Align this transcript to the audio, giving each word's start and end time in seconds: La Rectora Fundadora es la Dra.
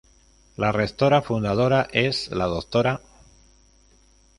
La 0.57 0.71
Rectora 0.71 1.21
Fundadora 1.21 1.87
es 1.91 2.31
la 2.31 2.47
Dra. 2.47 3.01